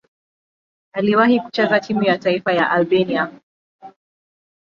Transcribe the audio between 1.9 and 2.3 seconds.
ya